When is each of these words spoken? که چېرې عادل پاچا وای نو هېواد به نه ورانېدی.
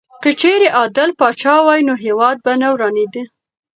که 0.23 0.29
چېرې 0.41 0.67
عادل 0.77 1.09
پاچا 1.19 1.55
وای 1.65 1.81
نو 1.87 1.93
هېواد 2.05 2.37
به 2.45 2.53
نه 2.61 2.67
ورانېدی. 2.73 3.23